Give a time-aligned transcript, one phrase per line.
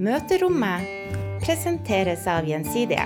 [0.00, 0.86] Møterommet
[1.42, 3.04] presenteres av Gjensidige.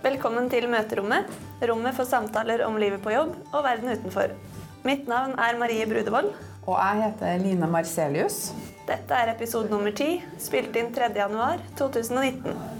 [0.00, 1.28] Velkommen til Møterommet,
[1.68, 4.32] rommet for samtaler om livet på jobb og verden utenfor.
[4.88, 6.32] Mitt navn er Marie Brudevold.
[6.64, 8.40] Og jeg heter Line Marcelius.
[8.88, 12.71] Dette er episode nummer ti, spilt inn 3.1.2019.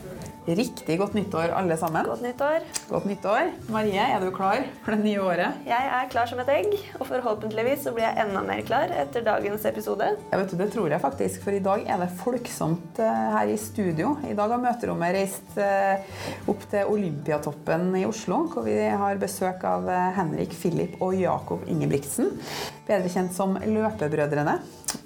[0.43, 2.03] Riktig godt nyttår, alle sammen.
[2.03, 2.65] Godt nyttår.
[2.89, 3.51] Godt nyttår.
[3.71, 5.61] Marie, er du klar for det nye året?
[5.69, 9.23] Jeg er klar som et egg, og forhåpentligvis så blir jeg enda mer klar etter
[9.23, 10.09] dagens episode.
[10.33, 13.53] Ja, vet du, Det tror jeg faktisk, for i dag er det folksomt eh, her
[13.55, 14.17] i studio.
[14.27, 16.03] I dag har møterommet reist eh,
[16.51, 21.63] opp til Olympiatoppen i Oslo, hvor vi har besøk av eh, Henrik Philip og Jakob
[21.71, 22.35] Ingebrigtsen,
[22.87, 24.57] bedre kjent som Løpebrødrene.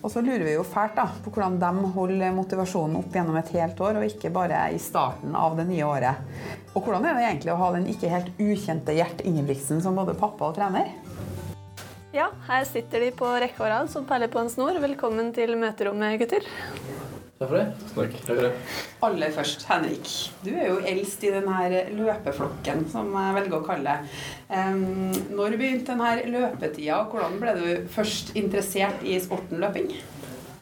[0.00, 3.52] Og så lurer vi jo fælt da, på hvordan de holder motivasjonen opp gjennom et
[3.56, 6.22] helt år, og ikke bare i starten av det nye året.
[6.74, 10.16] Og hvordan er det egentlig å ha den ikke helt ukjente Gjert Ingebrigtsen som både
[10.18, 10.92] pappa og trener?
[12.16, 14.78] Ja, her sitter de på rekke og rad som perler på en snor.
[14.80, 16.46] Velkommen til møterommet, gutter.
[17.37, 17.65] Takk for det.
[17.95, 18.12] Takk.
[18.17, 18.51] Takk for det.
[19.05, 20.12] Aller først, Henrik.
[20.41, 24.15] Du er jo eldst i denne løpeflokken, som jeg velger å kalle det.
[24.48, 29.92] Um, når begynte denne løpetida, og hvordan ble du først interessert i sporten løping?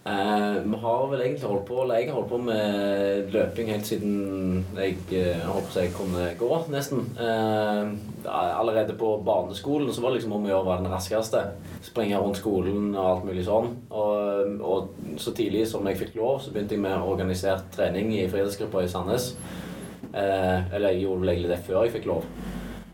[0.07, 3.87] Eh, vi har vel egentlig holdt på, eller jeg har holdt på med løping helt
[3.89, 7.07] siden jeg eh, håper jeg kunne gå, nesten.
[7.17, 7.95] Eh,
[8.29, 11.41] allerede på barneskolen så var det liksom om å gjøre å være den raskeste.
[11.89, 13.71] Springe rundt skolen og alt mulig sånn.
[13.89, 18.27] Og, og så tidlig som jeg fikk lov, så begynte jeg med organisert trening i
[18.29, 19.33] friidrettsgruppa i Sandnes.
[20.13, 22.29] Eh, eller jeg gjorde vel egentlig det før jeg fikk lov.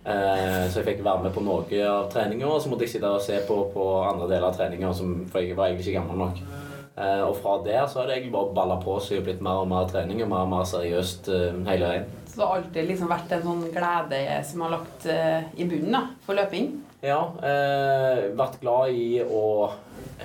[0.06, 3.10] Eh, så jeg fikk være med på noe av treninga, og så måtte jeg sitte
[3.10, 6.44] og se på, på andre deler av treninga, for jeg var egentlig ikke gammel nok.
[7.00, 9.62] Eh, og fra der så har det egentlig bare balla på seg og blitt mer
[9.62, 12.08] og mer trening og mer og mer seriøst eh, hele veien.
[12.30, 15.96] Så det har alltid liksom vært en sånn glede som har lagt eh, i bunnen
[15.96, 16.70] da, for løping?
[17.00, 17.20] Ja.
[17.40, 19.44] Eh, vært glad i å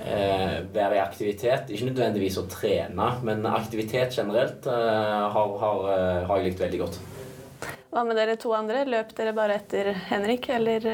[0.04, 1.72] eh, være i aktivitet.
[1.72, 5.86] Ikke nødvendigvis å trene, men aktivitet generelt eh, har, har,
[6.28, 7.00] har jeg likt veldig godt.
[7.90, 8.84] Hva med dere to andre?
[8.84, 10.84] Løp dere bare etter Henrik, eller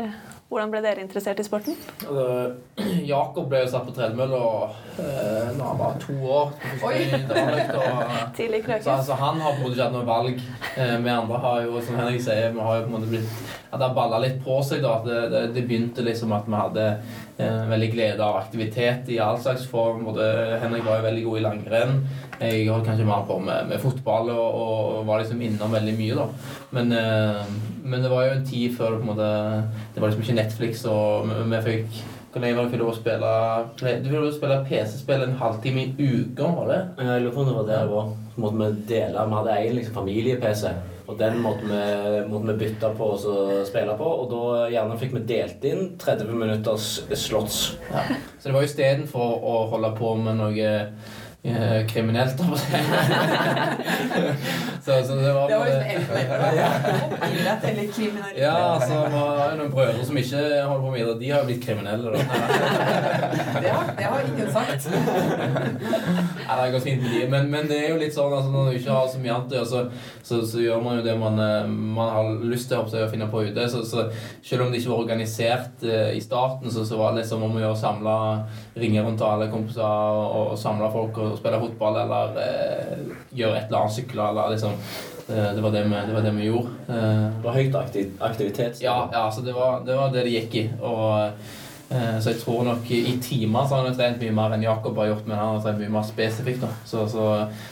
[0.52, 1.76] hvordan ble dere interessert i sporten?
[2.04, 2.26] Altså,
[3.12, 4.40] Jakob ble jo satt på tredemølle
[5.00, 6.52] eh, da han var to år.
[8.36, 8.84] Tidlig krøkes.
[8.84, 10.44] Så altså, han har på en måte ikke hatt noe valg.
[10.76, 13.58] Eh, vi andre har jo, som Henrik sier, vi har jo på en måte blitt
[13.72, 14.82] at det har balla litt på seg.
[14.84, 19.18] da, det, det, det, begynte liksom at vi hadde eh, veldig glede av aktivitet i
[19.22, 20.04] all slags form.
[20.04, 21.94] Både Henrik var jo veldig god i langrenn.
[22.42, 26.18] Jeg holdt kanskje mer på med, med fotball og, og, var liksom innom veldig mye.
[26.18, 26.26] da.
[26.76, 29.30] Men, eh, men, det var jo en tid før på en måte,
[29.94, 32.78] det var liksom ikke Netflix, og vi, vi fikk hvor lenge var det du
[34.08, 36.80] fikk lov å spille PC-spill en halvtime i uka, var det?
[36.96, 38.08] Jeg lurer på om det var det det var.
[38.32, 40.72] Så måtte vi dele Vi hadde egen liksom, familie-PC.
[41.12, 41.80] Og den måtte vi,
[42.30, 44.12] måtte vi bytte på og spille på.
[44.22, 46.86] Og da gjerne fikk vi delt inn 30 minutters
[47.20, 47.58] slots.
[47.90, 48.06] Ja.
[48.38, 50.70] Så det var istedenfor å holde på med noe
[51.44, 52.44] Eh, kriminelt, da.
[54.84, 55.82] så, så det var Det var liksom
[57.32, 58.42] Idrett eller kriminalitet?
[58.42, 61.20] Ja, altså, vi har noen brødre som ikke holder på med idrett.
[61.20, 62.18] De har jo blitt kriminelle, da.
[63.58, 64.86] det, har, det har ingen sagt.
[66.46, 67.24] Nei, det går fint med de.
[67.34, 69.50] Men, men, det er jo litt sånn altså, når du ikke har så mye annet
[69.50, 69.80] å gjøre, så,
[70.22, 73.42] så, så, gjør man jo det man, eh, man har lyst til å finne på
[73.48, 73.66] ute.
[73.72, 74.06] Så, så,
[74.46, 77.58] selv om det ikke var organisert eh, i starten, så, så var det liksom om
[77.58, 78.16] å gjøre å samle
[78.78, 81.18] ringe rundt alle kompiser og, og samle folk.
[81.18, 84.76] og spille fotball eller eh, gjøre et eller annet, sykle eller liksom
[85.26, 86.68] det, det, var det, vi, det, var det vi gjorde.
[86.88, 88.80] Eh, det var høyt aktiv, aktivitet?
[88.82, 90.64] Ja, ja så det var, det var det det gikk i.
[90.80, 91.44] Og,
[91.92, 94.98] eh, så jeg tror nok i timer så har han trent mye mer enn Jakob
[94.98, 96.64] har gjort, men han har trent mye mer spesifikt.
[96.64, 96.72] Da.
[96.84, 97.28] Så, så,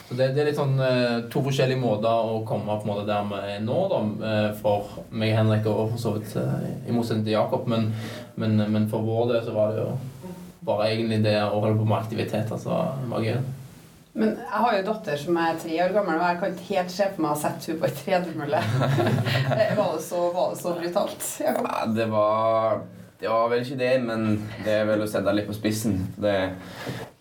[0.07, 3.09] så det, det, er litt sånn eh, to forskjellige måter å komme på en måte
[3.09, 4.01] der vi er nå, da,
[4.31, 7.67] eh, for meg Henrik, og for så vidt eh, i motsetning til Jakob.
[7.71, 7.91] Men,
[8.39, 9.91] men, men for vår del så var det jo
[10.65, 13.41] bare egentlig det å holde på med aktiviteter som var gøy.
[14.11, 16.73] Men jeg har jo en datter som er tre år gammel, og jeg kan ikke
[16.75, 18.63] helt se for meg å sette henne på ei tredemølle.
[19.77, 21.29] var, det så, var det så brutalt?
[21.45, 22.81] Ja, det var
[23.21, 24.23] det var vel ikke det, men
[24.65, 25.99] det er vel å sette deg litt på spissen.
[26.17, 26.33] Det,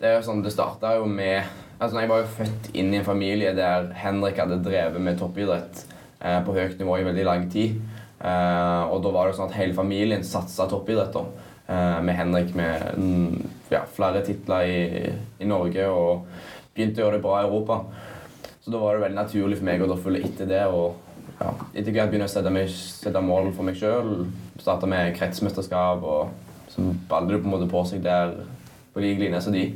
[0.01, 1.45] det er jo sånn, det starta jo med
[1.81, 5.85] altså Jeg var jo født inn i en familie der Henrik hadde drevet med toppidrett
[6.21, 7.79] eh, på høyt nivå i veldig lang tid.
[8.21, 11.17] Eh, og da var det sånn at hele familien satsa toppidrett.
[11.17, 15.85] Eh, med Henrik med mm, ja, flere titler i, i Norge.
[15.87, 16.27] og
[16.75, 17.81] begynte å gjøre det bra i Europa.
[18.61, 20.65] Så da var det veldig naturlig for meg å følge etter det.
[20.69, 24.27] og ja, Etter hvert begynne å sette, meg, sette mål for meg sjøl.
[24.61, 26.05] Starte med kretsmesterskap.
[26.05, 28.37] og Så baller det på en måte på seg der
[28.95, 29.67] på lik linje som de.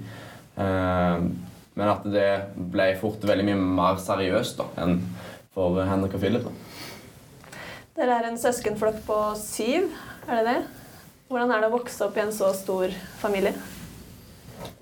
[0.55, 1.25] Uh,
[1.75, 5.01] men at det ble fort veldig mye mer seriøst da, enn
[5.55, 6.47] for Henrik og Philip.
[7.95, 9.91] Dere er en søskenflokk på syv,
[10.29, 10.84] er det det?
[11.29, 13.55] Hvordan er det å vokse opp i en så stor familie?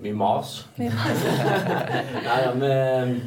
[0.03, 0.57] Mye mas.
[0.79, 3.17] Nei, ja, men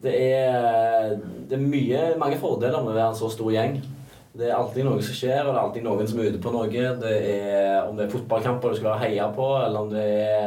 [0.00, 1.16] det er,
[1.48, 3.80] det er mye, mange fordeler med å være en så stor gjeng.
[4.32, 6.52] Det er alltid noe som skjer, og det er alltid noen som er ute på
[6.54, 6.68] noe.
[6.70, 10.46] Det er, om det er fotballkamper du skal være heia på, eller om det er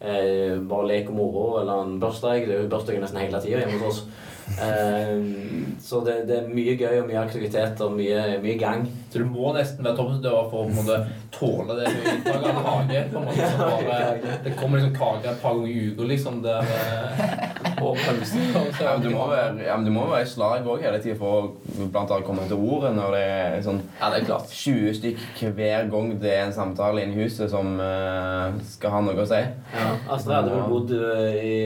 [0.00, 2.48] eh, bare lek og moro, eller en bursdag.
[2.48, 4.27] Det er jo bursdager nesten hele tida hjemme hos oss.
[4.56, 8.86] Eh, så det, det, er mye gøy og mye aktivitet og mye, mye gang.
[9.08, 10.98] Så du må nesten være toppidrettsutøver for å på en måte,
[11.34, 14.34] tåle det høye inntaket av kake?
[14.44, 18.44] Det kommer liksom kake et par ganger i uka, liksom, der, eh, og pølse.
[18.80, 21.18] Ja, men du må være, ja, men du må være i slag òg hele tida
[21.18, 24.52] for å blant annet komme til ordet når det er sånn Ja, det er klart.
[24.52, 29.02] 20 stykk hver gang det er en samtale inne i huset som uh, skal ha
[29.04, 29.40] noe å si.
[29.74, 31.56] Ja, Astrid hadde vel bodd eh, i,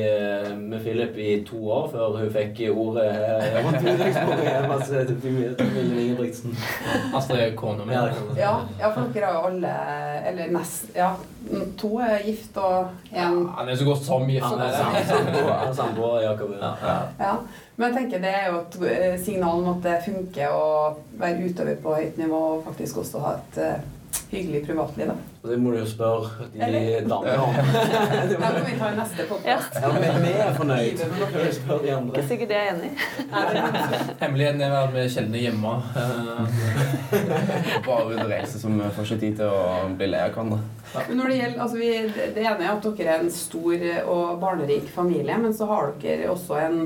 [0.73, 3.07] med Philip i to år før hun fikk ordet
[6.03, 6.57] Ingebrigtsen.
[7.17, 7.93] Astrid er kona mi.
[7.95, 8.05] Ja.
[8.39, 9.73] Ja, ja, for dere har jo alle
[10.31, 11.11] Eller nest Ja,
[11.79, 14.45] to er gift og én Han er så godt som gift.
[14.45, 16.51] Han er er- samboer, er Jakob.
[16.61, 16.73] Ja.
[16.83, 16.99] Ja.
[17.21, 17.35] Ja.
[17.77, 18.77] Men jeg tenker det er jo et
[19.13, 23.19] eh, signal om at det funker å være utøver på høyt nivå og faktisk også
[23.25, 23.81] ha et eh,
[24.33, 25.07] hyggelig privatliv.
[25.11, 25.15] Da.
[25.43, 27.09] Og Det må du jo spørre de Eller?
[27.09, 27.55] damene om.
[28.31, 29.77] Det kan vi ta i neste podkast.
[29.77, 31.03] Ja, ja, vi er fornøyd.
[31.37, 32.17] Jeg spørre de andre.
[32.17, 32.91] Ikke sikkert de er enig.
[34.23, 35.75] Hemmeligheten er at vi sjelden er hjemme.
[37.13, 40.31] Eh, Bare ut og reise, så vi får ikke tid til å bli lei av
[40.33, 40.59] hverandre.
[41.09, 41.91] Men når det gjelder, altså vi,
[42.37, 46.31] det ene er at dere er en stor og barnerik familie, men så har dere
[46.33, 46.79] også en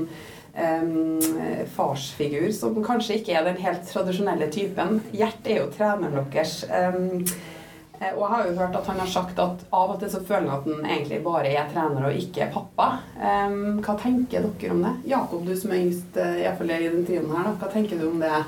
[0.57, 5.01] em, farsfigur som kanskje ikke er den helt tradisjonelle typen.
[5.15, 6.63] Gjert er jo treneren deres.
[6.67, 10.19] eh, og jeg har jo hørt at han har sagt at av og til så
[10.21, 12.89] føler han at han egentlig bare er trener og ikke er pappa.
[13.17, 14.91] Um, hva tenker dere om det?
[15.09, 17.55] Jakob, du som er yngst, iallfall i den trioen her, da.
[17.57, 18.43] hva tenker du om det?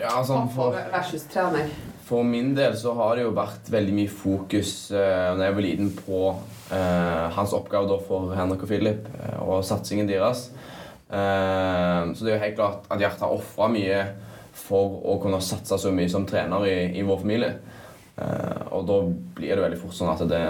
[0.00, 0.72] Ja, sånn for...
[0.72, 1.68] Pappa versus trener.
[2.06, 5.64] For min del så har det jo vært veldig mye fokus eh, når jeg var
[5.64, 6.20] liten på
[6.70, 10.44] eh, hans oppgave for Henrik og Philip eh, og satsingen deres.
[11.06, 14.00] Eh, så det er jo helt klart at Gjert har ofra mye
[14.56, 17.54] for å kunne satse så mye som trener i, i vår familie.
[18.16, 18.98] Eh, og da
[19.36, 20.42] blir det veldig fort sånn at det,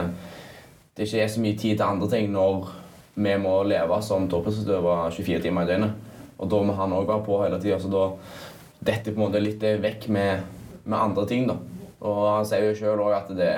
[0.96, 2.68] det ikke er så mye tid til andre ting når
[3.16, 6.12] vi må leve som toppidrettsutøvere 24 timer i døgnet.
[6.36, 7.78] Og da må han òg være på hele tida.
[7.80, 8.10] Så da
[8.84, 10.44] detter på en måte litt vekk med,
[10.84, 11.46] med andre ting.
[11.48, 11.56] da.
[12.04, 13.52] Og han sier jo sjøl òg at det,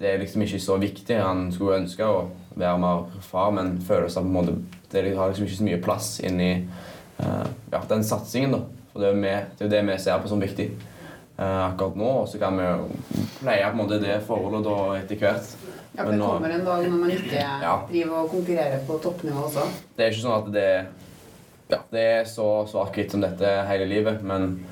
[0.00, 1.16] det er liksom ikke så viktig.
[1.16, 4.58] Han skulle ønske å være mer far, men følelser på en måte
[4.90, 6.50] Det har liksom ikke så mye plass inni
[7.20, 8.52] uh, ja, den satsingen.
[8.56, 8.60] da.
[8.92, 9.20] For det er jo
[9.58, 10.70] det er det vi ser på som viktig
[11.38, 12.08] uh, akkurat nå.
[12.22, 12.88] Og så kan vi jo
[13.40, 15.52] pleie på en måte det forholdet da etter hvert.
[15.96, 17.76] Ja, for det nå- kommer en dag når man ikke Ja.
[17.90, 19.64] driver og konkurrerer på toppnivå også.
[19.96, 20.68] Det er ikke sånn at det,
[21.70, 24.64] ja, det er så svart-hvitt som dette hele livet, men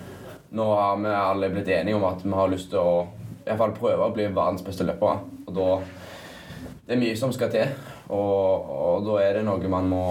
[0.55, 3.59] nå har vi alle blitt enige om at vi har lyst til å i hvert
[3.59, 5.19] fall prøve å bli verdens beste løpere.
[5.47, 5.69] Og da
[6.88, 7.69] Det er mye som skal til,
[8.08, 10.02] og, og da er det noe man må,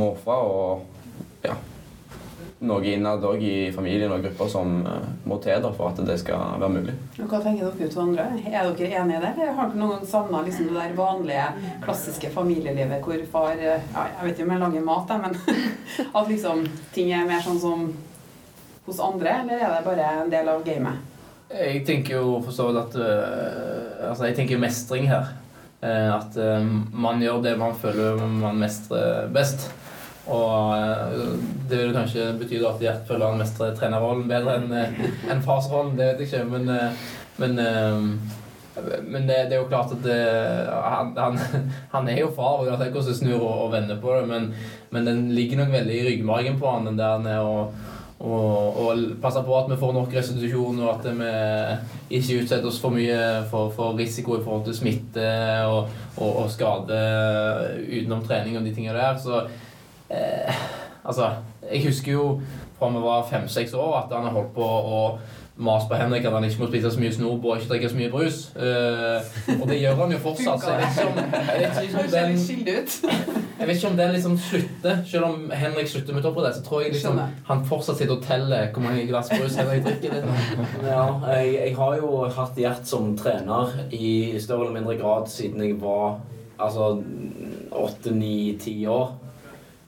[0.00, 0.40] må ofre.
[0.40, 1.56] Og ja
[2.64, 6.14] Noe innad òg i familien og grupper som eh, må til da, for at det
[6.22, 6.94] skal være mulig.
[7.18, 8.24] Og Hva tenker dere to andre?
[8.46, 9.32] Er dere enige i det?
[9.34, 11.48] Eller har dere noen gang savna liksom det der vanlige,
[11.84, 15.36] klassiske familielivet hvor far eh, ja, Jeg vet ikke om jeg lager mat, jeg, men
[16.22, 16.64] at liksom
[16.96, 17.84] ting er mer sånn som
[18.86, 21.12] hos andre, eller er det bare en del av gamet?
[21.54, 25.34] Jeg tenker jo for så vidt at øh, Altså, jeg tenker mestring her.
[25.84, 29.68] Eh, at øh, man gjør det man føler man mestrer best.
[30.26, 31.34] Og øh,
[31.68, 34.72] det vil kanskje bety at Gjert føler han mestrer trenerrollen bedre enn
[35.34, 35.98] en farsrollen.
[35.98, 36.72] Det vet jeg ikke, men,
[37.36, 37.60] men
[39.06, 40.16] men det, det er jo klart at det,
[40.66, 41.36] han, han,
[41.92, 44.48] han er jo far, og uansett hvordan du snur og, og vender på det, men,
[44.90, 47.68] men den ligger nok veldig i ryggmargen på han, den der med å
[48.20, 52.80] og, og passe på at vi får nok restitusjon, og at vi ikke utsetter oss
[52.80, 53.18] for mye
[53.50, 55.28] for, for risiko i forhold til smitte
[55.66, 57.00] og, og, og skade
[57.88, 59.18] utenom trening og de tingene der.
[59.18, 59.42] Så
[60.08, 60.64] eh,
[61.04, 61.34] altså
[61.70, 62.26] Jeg husker jo
[62.78, 65.00] fra vi var fem-seks år at han har holdt på å
[65.56, 67.98] mase på Henrik at han ikke må spise så mye snob og ikke drikke så
[67.98, 68.38] mye brus.
[68.56, 70.64] Uh, og det gjør han jo fortsatt.
[70.64, 72.96] Så jeg vet ikke om, jeg vet ikke om den ut.
[73.58, 74.98] jeg vet ikke om den liksom slutter.
[75.06, 78.70] Selv om Henrik slutter med toppidrett, så tror jeg liksom han fortsatt sitter og teller
[78.74, 80.18] hvor mange glass brus Henrik drikker.
[80.18, 80.62] Liksom.
[80.94, 81.06] Ja,
[81.36, 85.78] jeg, jeg har jo hatt Gjert som trener i større eller mindre grad siden jeg
[85.82, 86.18] var
[86.58, 86.94] altså
[87.70, 89.12] åtte, ni, ti år.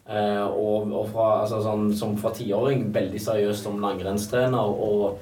[0.07, 4.63] Uh, og, og fra, altså, sånn, som fra tiåring veldig seriøs som langrennstrener.
[4.63, 5.19] Og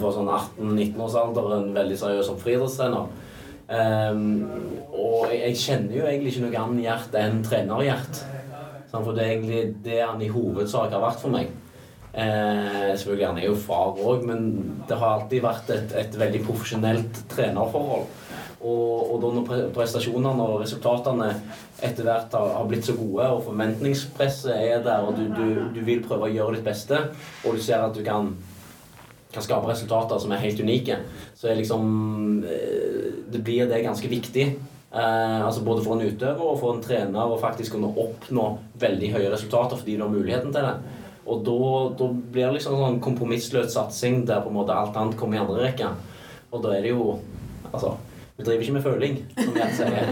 [0.00, 3.10] for, sånn 18-19-årsalderen veldig seriøs som friidrettstrener.
[3.72, 4.22] Um,
[4.92, 8.22] og jeg, kjenner jo egentlig ikke noe annet hjert enn trenerhjert.
[8.92, 11.52] For det er egentlig det han i hovedsak har vært for meg.
[12.12, 14.42] Eh, selvfølgelig han er jo far òg, men
[14.88, 18.04] det har alltid vært et, et veldig profesjonelt trenerforhold.
[18.62, 21.30] Og, og da når prestasjonene og resultatene
[21.82, 25.80] etter hvert har, har blitt så gode, og forventningspresset er der, og du, du, du
[25.86, 27.00] vil prøve å gjøre ditt beste,
[27.42, 28.34] og du ser at du kan
[29.32, 30.98] kan skape resultater som er helt unike,
[31.38, 34.44] så er liksom eh, Det blir det ganske viktig.
[34.92, 38.48] Eh, altså Både for en utøver og for en trener å faktisk kunne oppnå
[38.80, 41.00] veldig høye resultater fordi du har muligheten til det.
[41.22, 45.38] Og da, blir det liksom sånn kompromissløs satsing der på en måte alt annet kommer
[45.38, 45.92] i andre rekke.
[46.52, 47.14] Og da er det jo
[47.72, 47.94] Altså
[48.42, 50.08] vi driver ikke med føling, som Jens sier.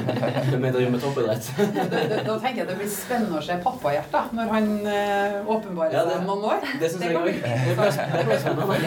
[0.61, 1.45] Vi driver med toppidrett.
[2.31, 6.13] Da tenker jeg det blir spennende å se pappahjertet når han eh, åpenbarer Ja, det-
[6.15, 6.67] seg om noen år.
[6.81, 7.27] Det syns jeg òg.
[7.41, 8.79] Det blir spennende.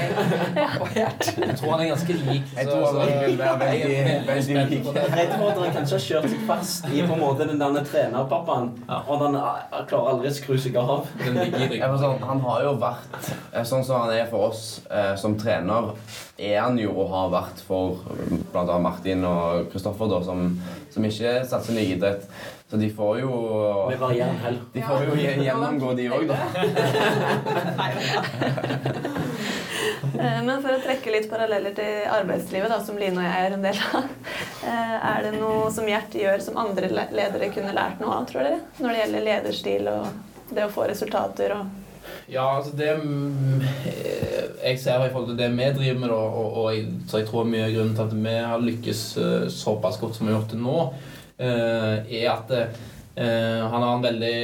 [0.94, 2.54] Jeg tror han er ganske lik.
[2.56, 3.20] Jeg tror han er
[4.30, 4.88] veldig lik.
[4.94, 7.88] Jeg tror at dere kanskje har kjørt seg fast i på en måte den der
[7.90, 11.10] trenerpappaen, og han ah, klarer aldri å skru seg av.
[11.24, 13.18] Sånn, han har jo vært
[13.52, 15.92] eh, sånn som han er for oss eh, som trener,
[16.38, 18.00] er han jo og har vært for
[18.54, 18.78] bl.a.
[18.82, 19.33] Martin og
[19.72, 20.44] Kristoffer, da, som,
[20.94, 22.28] som ikke satser like idrett.
[22.70, 23.32] Så de får jo
[23.90, 24.58] Med varierende hell.
[24.74, 26.38] De får jo gjennomgå, de òg, da.
[30.14, 33.56] Eh, Men for å trekke litt paralleller til arbeidslivet, da, som Line og jeg er
[33.56, 34.10] en del av,
[34.68, 38.46] eh, er det noe som Gjert gjør som andre ledere kunne lært noe av, tror
[38.46, 38.60] dere?
[38.80, 41.83] Når det gjelder lederstil og det å få resultater og
[42.32, 46.58] Ja, altså det eh, jeg ser i forhold til det vi driver med, da, og,
[46.62, 50.00] og jeg, så jeg tror mye av grunnen til at vi har lykkes eh, såpass
[50.02, 50.80] godt som vi har gjort det nå,
[51.38, 52.58] eh, er at
[53.14, 54.38] han har en veldig,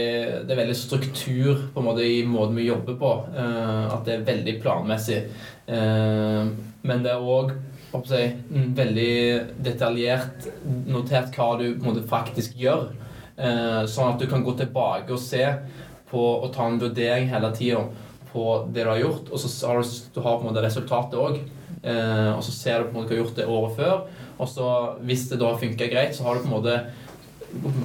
[0.46, 3.10] det er veldig struktur på en måte i måten vi jobber på.
[3.34, 5.18] at det er veldig planmessig.
[5.66, 7.56] Men det er òg
[8.78, 9.16] veldig
[9.66, 10.46] detaljert
[10.86, 12.92] notert hva du på en måte faktisk gjør.
[13.90, 15.48] Sånn at du kan gå tilbake og se
[16.12, 17.84] på å ta en vurdering hele tida
[18.32, 21.40] på det du har gjort, og så har du, på en måte resultatet òg.
[21.82, 24.26] Eh, og så ser du på en måte hva du har gjort det året før,
[24.40, 24.72] og så
[25.08, 26.80] hvis det da funker greit, så har du på en måte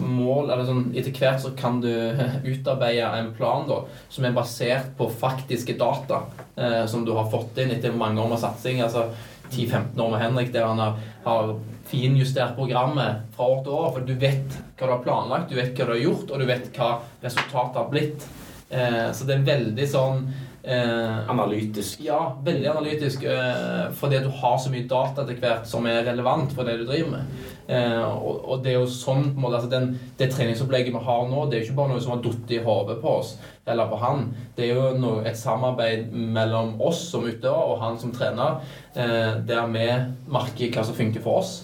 [0.04, 1.88] mål eller sånn, Etter hvert så kan du
[2.52, 6.24] utarbeide en plan da, som er basert på faktiske data
[6.56, 8.82] eh, som du har fått inn etter mange år med satsing.
[8.84, 9.08] altså
[9.50, 11.54] 10-15 år med Henrik der han har, har
[11.94, 13.92] finjustert programmet fra år til år.
[13.94, 16.48] For du vet hva du har planlagt, du vet hva du har gjort, og du
[16.48, 18.26] vet hva resultatet har blitt.
[18.70, 20.26] Eh, så det er veldig sånn
[20.64, 22.00] eh, Analytisk.
[22.02, 23.24] ja, veldig analytisk.
[23.24, 26.86] Eh, fordi du har så mye data etter hvert som er relevant for det du
[26.88, 27.42] driver med.
[27.68, 31.04] Eh, og, og det er jo sånn på en måte, altså den, Det treningsopplegget vi
[31.06, 33.36] har nå, det er jo ikke bare noe som har falt i hodet på oss
[33.66, 34.26] eller på han.
[34.56, 38.60] Det er jo noe, et samarbeid mellom oss som utøver og han som trener,
[38.92, 39.86] eh, der vi
[40.28, 41.54] merker hva som funker for oss,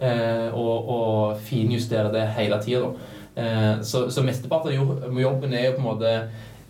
[0.00, 2.90] og, og finjustere det hele tida.
[3.34, 6.10] Eh, så, så mesteparten av jobben er jo på en måte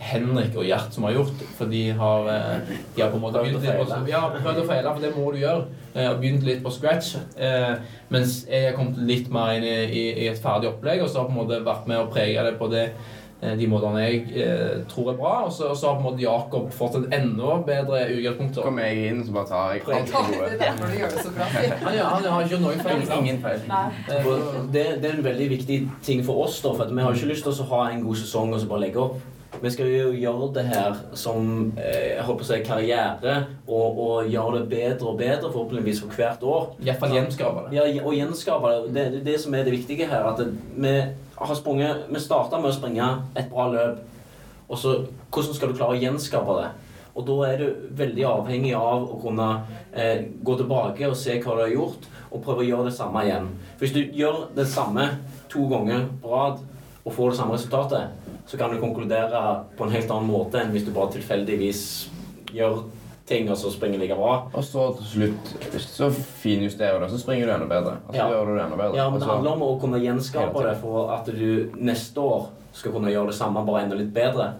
[0.04, 3.40] Henrik og Gjert som har gjort, for de har, eh, de har på en måte
[3.40, 5.66] begynt litt på, ja, prøvd å feile, for det må du gjøre.
[5.94, 7.76] Jeg begynt litt på scratch, eh,
[8.12, 9.76] mens jeg har kommet litt mer inn i,
[10.24, 12.56] i, et ferdig opplegg, og så har på en måte vært med å prege det
[12.58, 13.22] på det, eh,
[13.58, 16.24] de måtene jeg eh, tror er bra, og så, og så har på en måte
[16.24, 18.62] Jakob fått et enda bedre utgangspunkt.
[18.64, 20.58] Kommer jeg inn, så bare tar jeg alt det det er gode.
[20.64, 21.50] derfor du gjør det så bra.
[21.84, 23.04] Han, han har ikke noen feil.
[23.20, 23.68] Ingen feil.
[23.68, 24.32] Eh,
[24.74, 27.30] Det, det er en veldig viktig ting for oss, da, for at vi har ikke
[27.34, 29.22] lyst til å ha en god sesong og så bare legge opp.
[29.62, 31.44] Vi skal jo gjøre det her som
[31.78, 33.34] eh, jeg håper å si, karriere,
[33.68, 36.66] og, og gjøre det bedre og bedre, forhåpentligvis for hvert år.
[36.84, 37.76] Iallfall gjenskape det.
[37.78, 38.94] Ja, og gjenskape det.
[38.96, 40.26] Det er det som er det viktige her.
[40.32, 40.94] At det, vi
[41.36, 44.02] har sprunget Vi starta med å springe et bra løp.
[44.68, 44.96] Og så
[45.34, 46.68] hvordan skal du klare å gjenskape det?
[47.14, 49.48] Og da er du veldig avhengig av å kunne
[49.92, 53.22] eh, gå tilbake og se hva du har gjort, og prøve å gjøre det samme
[53.22, 53.46] igjen.
[53.76, 55.06] For hvis du gjør det samme
[55.52, 56.64] to ganger på rad
[57.04, 59.44] og får det samme resultatet, så kan du konkludere
[59.78, 61.84] på en helt annen måte enn hvis du bare tilfeldigvis
[62.54, 62.82] gjør
[63.26, 64.34] ting og så springer like bra.
[64.52, 66.10] Og så til slutt så
[66.42, 67.96] finjusterer du det, så springer du enda bedre.
[68.08, 68.28] Og så Ja.
[68.28, 68.96] gjør du det enda bedre.
[68.96, 72.48] Ja, men Og Det handler om å kunne gjenskape det for at du neste år
[72.72, 74.52] skal kunne gjøre det samme, bare enda litt bedre.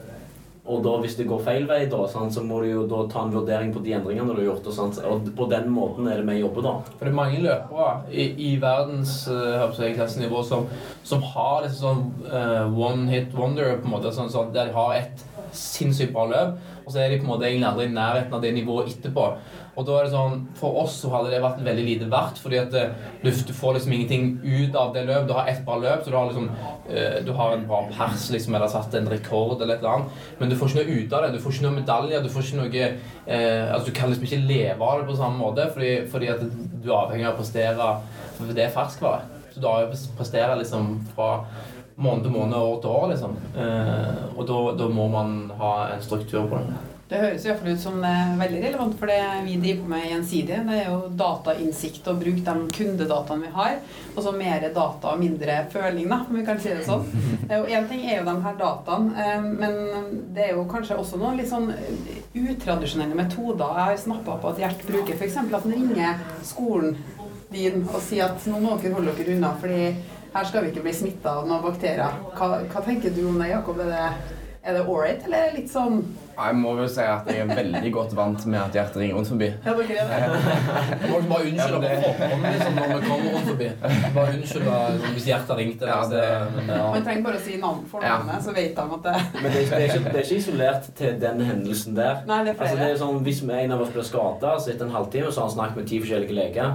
[0.67, 3.27] Og da, hvis det går feil vei, da, sant, så må du jo da ta
[3.27, 4.67] en vurdering på de endringene du har gjort.
[4.67, 6.73] Og, sant, og på den måten er det vi jobber, da.
[6.95, 10.65] For det er mange løpere i, i verdens uh, klassenivå som,
[11.05, 14.73] som har disse sånn uh, one hit wonder, på en måte, sånn, sånn, der de
[14.73, 17.95] har et sinnssykt bra løp, og så er de på en måte egentlig aldri i
[17.95, 19.25] nærheten av det nivået etterpå.
[19.75, 22.61] Og da er det sånn, For oss så hadde det vært veldig lite verdt, fordi
[22.61, 22.93] at eh,
[23.25, 25.27] du, du får liksom ingenting ut av det løpet.
[25.31, 26.49] Du har ett bra løp, så du har liksom
[26.87, 30.25] eh, du har en bra pers liksom, eller satt en rekord, eller et eller annet,
[30.39, 31.33] men du får ikke noe ut av det.
[31.35, 32.25] Du får ikke noe medaljer.
[32.25, 35.41] Du får ikke noe eh, altså Du kan liksom ikke leve av det på samme
[35.41, 37.95] måte, fordi, fordi at du er avhengig av å prestere
[38.35, 39.31] for Det er ferskvare.
[39.55, 41.45] Så du har jo prestere liksom fra
[41.97, 43.37] måned til måned, år til år, liksom.
[43.55, 46.83] Eh, og da, da må man ha en struktur på det.
[47.05, 49.83] Det høres i hvert fall ut som det er veldig relevant for det vi driver
[49.83, 50.61] på med gjensidig.
[50.67, 53.75] Det er jo datainnsikt og bruk de kundedataene vi har.
[54.15, 57.05] Og så mer data og mindre føling, da, om vi kan si det sånn.
[57.77, 59.79] Én ting er jo de her dataene, eh, men
[60.35, 61.69] det er jo kanskje også noen litt sånn
[62.35, 63.77] utradisjonelle metoder.
[63.77, 65.39] Jeg har snappa på at Gjert bruker f.eks.
[65.45, 66.97] at han ringer skolen
[67.55, 69.93] din og sier at nå må dere holde dere unna, fordi
[70.35, 72.17] her skal vi ikke bli smitta av noen bakterier.
[72.35, 73.79] Hva, hva tenker du om det, Jakob?
[73.85, 75.99] Er det, er det ålreit, eller er det litt sånn
[76.35, 79.29] Jeg må vel si at jeg er veldig godt vant med at hjertet ringer rundt
[79.31, 79.51] forbi.
[79.63, 81.11] Ja, det er det?
[81.29, 83.69] Bare unnskylde Ja, på forhånd liksom, når vi kommer rundt forbi.
[84.17, 85.87] Bare unnskylde liksom, hvis hjertet ringte.
[85.93, 86.89] Ja, det- men, ja.
[86.97, 89.55] Man trenger bare å si navn for navnet, så vet de at det Men det
[89.55, 92.25] er, ikke, det, er ikke, det er ikke isolert til den hendelsen der.
[92.27, 92.91] Nei, det er Altså, det flere.
[92.97, 95.57] er sånn, hvis en av oss blir skada, så etter en halvtime så har han
[95.61, 96.75] snakket med ti forskjellige leger.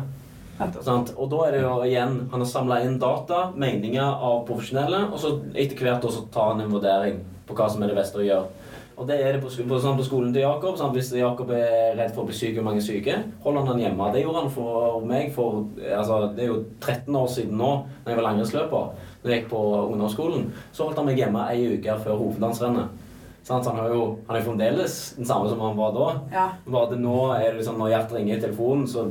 [0.60, 5.20] Og da er det jo igjen Han har samla inn data, meninger av profesjonelle, og
[5.22, 8.26] så etter hvert også tar han en vurdering på hva som er det beste å
[8.26, 8.60] gjøre.
[9.00, 10.76] Og det er det på, på, på skolen til Jakob.
[10.76, 10.92] Sant?
[10.92, 14.10] Hvis Jakob er redd for å bli syk og mange syke, holder han han hjemme.
[14.12, 17.70] Det gjorde han for meg for altså, Det er jo 13 år siden nå,
[18.04, 19.06] da jeg var langrennsløper.
[19.22, 23.06] Når jeg gikk på ungdomsskolen, så holdt han meg hjemme ei uke før hovedlandsrennet.
[23.48, 26.10] Sånn, Så han er jo han er fremdeles den samme som han var da.
[26.36, 26.46] Ja.
[26.68, 29.08] Bare det nå er det liksom, når hjertet ringer i telefonen, så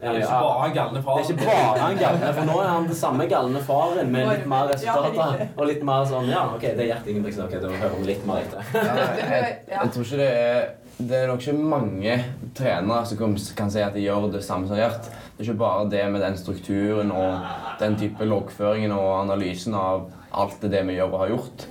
[0.00, 1.18] Det er ikke bare en galne det far.
[1.18, 4.48] er ikke bare han galne, for nå er han det samme galne faren med litt
[4.52, 5.46] mer resultater.
[5.56, 7.46] Og litt mer sånn Ja, OK, det er Gjert Ingebrigtsen.
[7.46, 8.74] Ok, da hører vi litt mer etter.
[8.76, 10.66] Jeg, jeg tror ikke det er
[10.98, 12.18] Det er nok ikke mange
[12.56, 13.18] trenere som
[13.56, 15.08] kan- si at de gjør det samme som Gjert.
[15.36, 17.40] Det er ikke bare det med den strukturen og
[17.80, 21.66] den type loggføringen og analysen av alt det, det vi gjør og har gjort.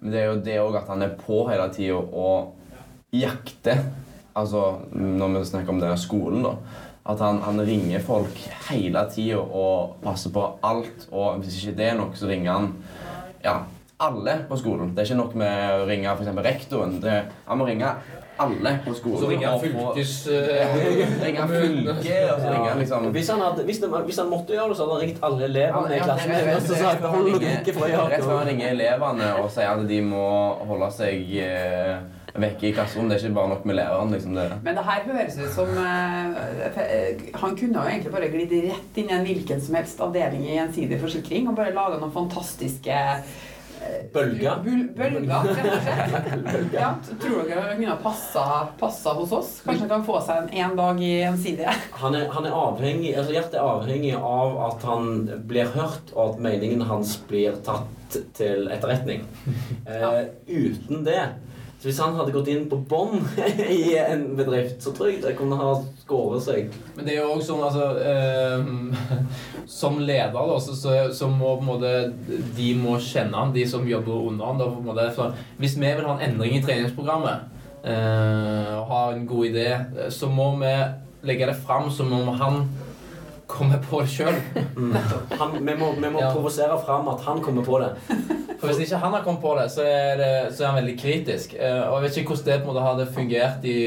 [0.00, 2.54] Men det er jo det òg at han er på hele tida og
[3.12, 3.82] jakter.
[4.36, 6.54] Altså når vi snakker om denne skolen, da.
[7.08, 8.36] At han, han ringer folk
[8.68, 11.06] hele tida og passer på alt.
[11.10, 12.72] Og hvis ikke det er nok, så ringer han
[13.44, 13.54] ja,
[14.00, 14.92] alle på skolen.
[14.94, 16.34] Det er ikke nok med å ringe f.eks.
[16.44, 16.98] rektoren.
[17.02, 17.94] Det, han må ringe
[18.40, 19.18] alle på skolen.
[19.20, 20.12] Så ringer han fylkes...
[20.28, 20.76] Eh,
[21.24, 24.56] ringer fylke, og så ringer han liksom Hvis han, hadde, hvis, det, hvis han måtte
[24.56, 26.32] gjøre det, så hadde han ringt alle elevene i klassen.
[26.32, 30.24] Ja, rett- før han ringer- han ringer elevene og sier at de må
[30.70, 31.94] holde seg eh,
[32.38, 33.14] vekke i klasserommet.
[33.14, 34.14] Det er ikke bare nok med læreren.
[34.14, 34.48] liksom det.
[34.62, 39.10] Men det her høres ut som eh, Han kunne jo egentlig bare glidd rett inn
[39.10, 44.00] i en hvilken som helst avdeling i Gjensidig forsikring og bare laga noen fantastiske uh,
[44.14, 44.60] Bølger.
[44.96, 46.74] Bølger, rett og slett.
[46.80, 48.46] Ja, tror dere han kunne ha passa,
[48.80, 49.52] passa hos oss?
[49.64, 51.76] Kanskje han kan få seg en, én dag i Gjensidige?
[52.02, 55.08] Han er, han er avhengig altså Gjert er avhengig av at han
[55.50, 59.26] blir hørt, og at meningen hans blir tatt til etterretning.
[59.90, 61.22] Eh, uten det
[61.80, 63.22] så Hvis han hadde gått inn på bånn
[63.72, 65.70] i en bedrift, så tror jeg det kunne ha
[66.02, 66.74] skåret seg.
[66.92, 69.22] Men det er jo også sånn, altså eh,
[69.80, 71.92] Som leder, da, så, så, så må på en måte
[72.56, 74.60] de må kjenne han, de som jobber under han.
[74.60, 77.48] Da, på en måte, for hvis vi vil ha en endring i treningsprogrammet
[77.88, 79.68] eh, og ha en god idé,
[80.12, 80.74] så må vi
[81.30, 82.64] legge det fram som om han
[83.50, 84.36] kommer på det sjøl.
[84.76, 84.94] Mm.
[85.66, 86.30] vi må, vi må Ja.
[86.34, 87.90] provosere fram at han kommer på det.
[88.60, 90.96] For hvis ikke han har kommet på det, så er, det, så er han veldig
[91.00, 91.54] kritisk.
[91.58, 93.78] Eh, og jeg vet ikke hvordan det på en måte hadde fungert i,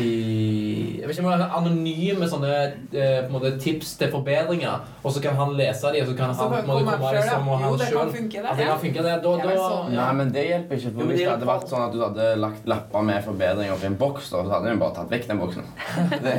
[0.00, 4.10] i Jeg vet ikke om det er anonyme sånne eh, på en måte, tips til
[4.12, 6.84] forbedringer, og så kan han lese de, og så kan Så han på en måte
[6.88, 8.44] komme selv, liksom, og Jo, han det kan selv- funke, det.
[8.52, 9.14] At det kan funke, det.
[9.24, 10.92] Da, da, så- Nei, men det hjelper ikke.
[10.98, 13.96] For Hvis det hadde vært sånn at du hadde lagt lapper med forbedringer oppi en
[14.00, 15.64] boks, da, så hadde vi bare tatt vekk den boksen.
[16.24, 16.34] Det,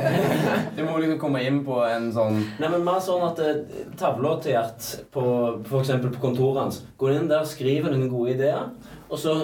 [0.76, 4.36] du må liksom komme inn på en sånn Nei, men mer sånn at eh, tavla
[4.42, 5.90] til Gjert f.eks.
[6.02, 8.70] på kontoret hans Går inn der, skriver noen gode ideer,
[9.10, 9.34] og så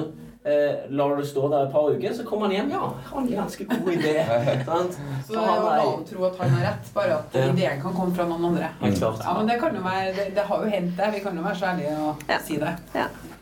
[0.47, 2.71] eh, lar du det stå der et par uker, så kommer han hjem.
[2.71, 2.81] Ja,
[3.11, 4.15] han har en ganske god idé.
[4.71, 4.99] sant?
[5.27, 7.47] Så det er jo er- han tro at han har rett, bare at Ja.
[7.53, 8.69] ideen kan komme fra noen andre.
[8.81, 8.95] Mm.
[9.01, 11.13] Ja, men det kan jo være Det, det har jo hendt, det.
[11.15, 12.39] Vi kan jo være så ærlige og Ja.
[12.47, 12.77] si det.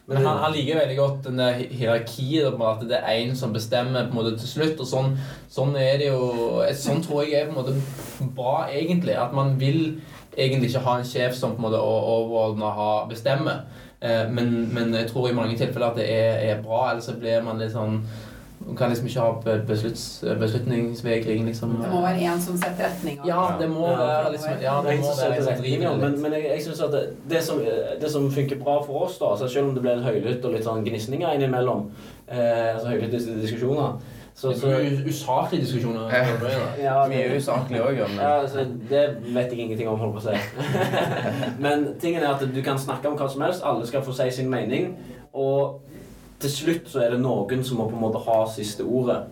[0.06, 4.04] Men han, han liker veldig godt den der hierarkiet, at det er én som bestemmer
[4.04, 4.80] på en måte til slutt.
[4.80, 5.16] og Sånn,
[5.50, 9.16] sånn er det jo Sånn tror jeg er på en måte bra, egentlig.
[9.16, 10.00] At man vil
[10.36, 13.62] egentlig ikke ha en sjef som på en måte overordna bestemmer.
[14.04, 17.14] Eh, men, men jeg tror i mange tilfeller at det er, er bra, ellers så
[17.16, 18.02] blir man litt sånn
[18.64, 20.02] Man kan liksom ikke ha besluts,
[20.40, 21.74] beslutningsvegring, liksom.
[21.82, 23.26] Det må være én som setter retninga.
[23.28, 23.96] Ja, det må Ja.
[23.98, 26.92] være liksom Ja, Det må være liksom en driver men, men jeg, jeg synes at
[26.92, 27.60] det, det, som,
[28.00, 30.64] det som funker bra for oss, da, altså selv om det blir høylytt og litt
[30.64, 31.90] sånn gnisninger innimellom,
[32.28, 33.98] eh, altså høylytte dis- diskusjoner
[34.34, 34.66] så, så,
[35.06, 36.08] usaklige diskusjoner.
[36.82, 38.08] ja, Mye usaklig òg, ja.
[38.18, 41.04] Ja, altså, det vet jeg ingenting om, holder på å si.
[41.64, 44.26] Men tingen er at du kan snakke om hva som helst, alle skal få si
[44.34, 44.96] sin mening,
[45.32, 45.84] og
[46.42, 49.22] til slutt så er det noen som må på en måte ha siste ordet.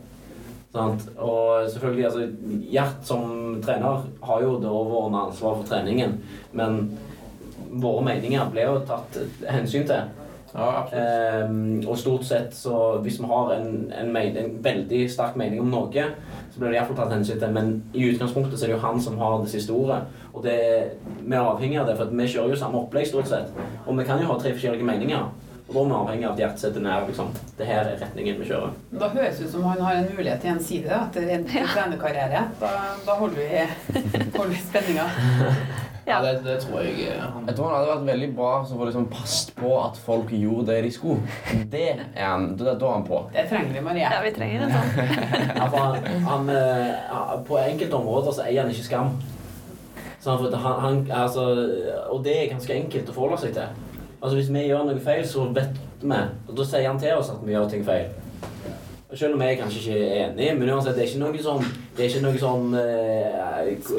[0.72, 1.04] Sant?
[1.18, 2.28] Og selvfølgelig, altså,
[2.72, 6.20] Gjert som trener har jo det overordna ansvaret for treningen,
[6.52, 6.84] men
[7.82, 9.18] våre meninger blir jo tatt
[9.50, 10.21] hensyn til.
[10.52, 10.86] Ja.
[10.92, 15.62] Ehm, og stort sett så hvis vi har en, en, men, en veldig sterk mening
[15.62, 16.08] om noe,
[16.52, 17.54] så blir det iallfall tatt hensyn til.
[17.54, 20.02] Men i utgangspunktet så er det jo han som har det siste ordet.
[20.32, 20.58] Og det,
[21.22, 23.54] vi er avhengig av det, for at vi kjører jo samme opplegg stort sett.
[23.86, 25.30] Og vi kan jo ha tre forskjellige meninger.
[25.72, 27.06] Og da er vi avhengig av at hjertet sitter nær.
[27.08, 27.30] liksom.
[27.56, 28.74] Det her er retningen vi kjører.
[29.00, 32.44] Da høres det ut som han har en mulighet til en side etter en trenerkarriere.
[32.60, 32.74] Da,
[33.06, 33.64] da holder vi,
[34.36, 35.08] holder vi spenninga.
[36.06, 38.78] Ja, det, det tror jeg eh, han Jeg tror han hadde vært veldig bra som
[38.80, 41.20] får liksom passet på at folk gjorde det de skulle.
[41.70, 43.20] Det er han, da er han på.
[43.34, 44.08] Det trenger vi, Maria.
[44.10, 45.14] Ja, vi trenger det sånn.
[45.60, 49.14] Ja, for han, han, eh, på enkelte områder så eier han ikke skam.
[50.26, 51.46] Han, han, altså,
[52.10, 53.78] og det er ganske enkelt å forholde seg til.
[54.22, 57.30] Altså Hvis vi gjør noe feil, så vet vi, og da sier han til oss
[57.30, 58.10] at vi gjør ting feil.
[59.14, 62.04] Selv om jeg kanskje ikke er enig, men uansett, det er ikke noe sånn Det
[62.06, 63.34] er ikke noe sånn eh,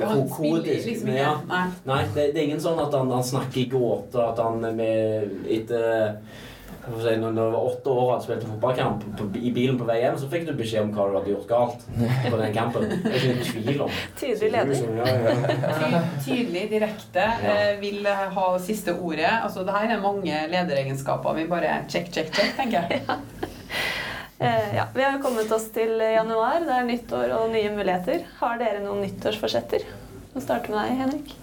[0.02, 1.20] han spille kodisk liksom ikke?
[1.20, 1.34] ja.
[1.50, 1.66] Nei.
[1.86, 5.30] Nei, det, det er ingen sånn at han, han snakker i gåter, at han med
[5.54, 6.18] etter
[6.84, 10.00] si, Når du var åtte år og hadde spilt fotballkamp på, i bilen på vei
[10.02, 11.86] hjem, så fikk du beskjed om hva du hadde gjort galt
[12.26, 12.90] på den kampen.
[12.90, 13.94] Det er ikke en tvil om.
[14.20, 14.84] Tydelig leder.
[14.98, 15.64] Ja, ja.
[15.78, 17.54] Ty- Tydelig, direkte, Ja.
[17.70, 19.30] eh, vil ha siste ordet.
[19.38, 21.38] Altså, det her er mange lederegenskaper.
[21.40, 23.02] Vi bare check, check, check, tenker jeg.
[24.40, 26.64] Eh, ja, vi har jo kommet oss til januar.
[26.66, 28.26] Det er nyttår og nye muligheter.
[28.40, 29.86] Har dere noen nyttårsforsetter?
[30.34, 31.36] Vi starter med deg, Henrik.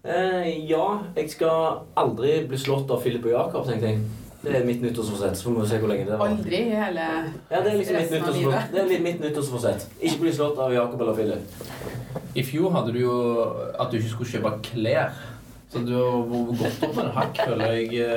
[0.00, 0.86] Eh, ja,
[1.18, 4.00] jeg skal aldri bli slått av Philip og Jakob, tenkte jeg.
[4.40, 5.36] Det er mitt nyttårsforsett.
[5.36, 6.30] Så får vi se hvor lenge det var.
[6.32, 8.38] Aldri i hele Ja, det er liksom mitt av nyttårsforsett.
[8.40, 8.70] livet.
[8.72, 9.84] Det er mitt nyttårsforsett.
[10.00, 11.60] Ikke bli slått av Jakob eller Philip.
[12.40, 13.16] I fjor hadde du jo
[13.76, 15.12] at du ikke skulle kjøpe klær.
[15.70, 16.24] Så du har
[16.56, 18.08] gått opp med en hakk, føler jeg.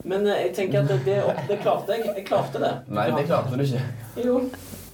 [0.00, 0.10] Eh.
[0.10, 2.12] Men eh, jeg tenker at det, det, det klarte jeg.
[2.16, 2.74] Jeg klarte det.
[2.88, 3.86] Nei, det klarte du ikke.
[4.24, 4.40] Jo.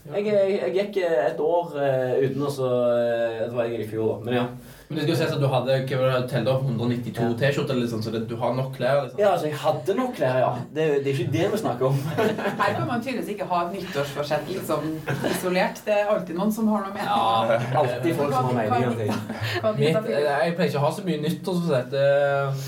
[0.07, 3.83] Jeg, jeg, jeg gikk eh, et år eh, uten å så eh, Det var jeg
[3.83, 4.21] i fjor.
[4.23, 4.45] Men ja.
[4.87, 7.31] Men det skal jo sies at du hadde hva var det, telt opp 192 Ja.
[7.41, 9.01] T-skjorter, eller sånn, så det, du har nok klær.
[9.03, 9.19] liksom.
[9.19, 10.53] Ja, altså, jeg hadde nok klær, ja.
[10.77, 11.99] Det, det er ikke det vi snakker om.
[12.61, 14.87] Her kan man tydeligvis ikke ha et nyttårsforsett liksom
[15.33, 15.83] isolert.
[15.89, 17.03] Det er alltid noen som har noe med.
[17.03, 19.11] Ja, Alltid folk som har om ting.
[19.11, 21.97] Eh, jeg pleier ikke å ha så mye nyttårsforsett.
[21.97, 22.63] Uh,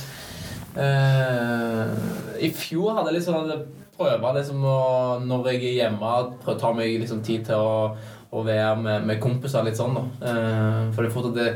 [0.83, 3.51] eh, I fjor hadde jeg liksom
[3.98, 4.79] prøvd liksom å,
[5.24, 7.74] når jeg er hjemme, prøve å ta meg liksom tid til å,
[8.31, 9.98] å være med, med kompiser litt sånn.
[9.98, 10.05] da.
[10.31, 11.48] Eh, for det er fort at det,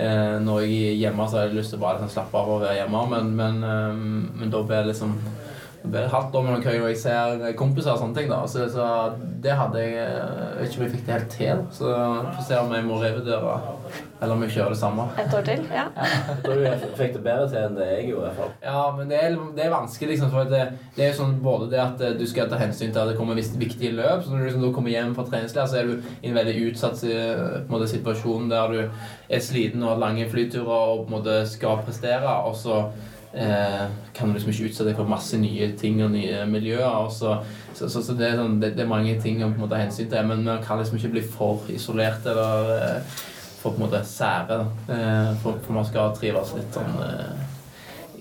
[0.00, 2.52] eh, når jeg er hjemme, så har jeg lyst til å bare liksom, slappe av
[2.56, 4.04] og være hjemme, men, men, eh,
[4.40, 5.16] men da blir det liksom
[5.82, 8.28] det blir halvt år mellom jeg ser kompiser og sånne ting.
[8.30, 8.84] da, Så, så
[9.42, 10.12] det hadde jeg eh,
[10.52, 11.62] Jeg vet ikke om jeg fikk det helt til.
[11.74, 11.94] Så
[12.36, 13.54] får se om jeg må revurdere,
[14.22, 15.06] eller om jeg kjører det samme.
[15.18, 15.64] Et år til?
[15.74, 15.86] Ja.
[16.44, 18.22] Tror du fikk det bedre til enn det jeg gjorde.
[18.22, 18.52] i hvert fall.
[18.62, 20.12] Ja, men det er, det er vanskelig.
[20.12, 20.60] liksom, for det,
[20.94, 23.18] det er jo sånn både det at eh, du skal ta hensyn til at det
[23.18, 24.22] kommer visst viktige løp.
[24.22, 26.54] så Når du liksom, da kommer hjem fra treningsleir, så er du i en veldig
[26.68, 28.84] utsatt eh, på en måte, situasjon der du
[29.32, 32.38] er sliten og har lange flyturer og på en måte skal prestere.
[32.46, 32.84] og så
[33.34, 37.10] eh, kan liksom ikke utsette deg for masse nye ting og nye miljøer.
[37.12, 37.36] Så,
[37.72, 39.80] så, så, så det, er sånn, det, det er mange ting å på en måte
[39.80, 43.20] hensyn til, men man kan liksom ikke bli for isolert eller eh,
[43.62, 44.62] for på en måte sære.
[44.90, 47.50] Eh, for, for man skal trives litt sånn eh,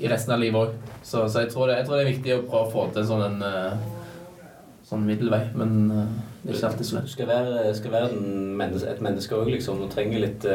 [0.01, 0.91] i resten av livet òg.
[1.05, 3.23] Så, jeg, tror det, jeg tror det er viktig å prøve å få til sånn,
[3.27, 5.43] en, eh, sånn middelvei.
[5.57, 9.03] Men eh, det er ikke alltid så Du skal være, skal være en mennes, et
[9.05, 9.81] menneske òg, liksom.
[9.81, 10.47] Du trenger litt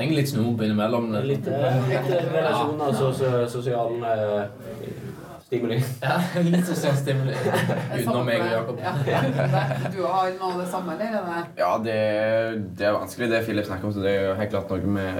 [0.00, 1.10] Trenger litt snop innimellom.
[1.28, 4.46] Litt, eh, litt eh, relasjoner, så, så, sosial eh,
[5.44, 5.76] stimuli.
[6.06, 8.80] Ja, litt sosial stimuli utenom meg og Jakob.
[8.80, 8.94] Ja.
[9.92, 11.18] Du har noe av det samme, eller?
[11.20, 11.98] er Ja, det,
[12.80, 15.10] det er vanskelig det Philip snakker om, så det er jo helt klart noe vi,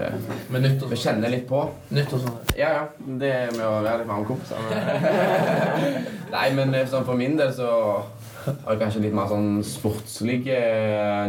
[0.57, 1.61] med nytt vi kjenner litt på.
[1.93, 2.55] Nytt og sånt.
[2.57, 2.89] Ja, ja.
[3.05, 6.09] Det med å være litt med andre kompiser.
[6.39, 7.75] Nei, men sånn for min del så
[8.65, 10.59] har jeg kanskje litt mer sånn sportslige